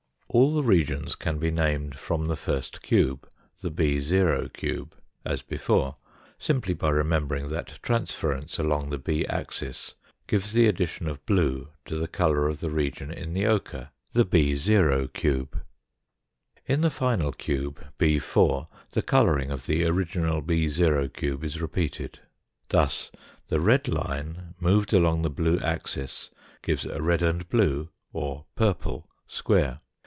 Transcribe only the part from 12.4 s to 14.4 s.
of (he region in the ochre, the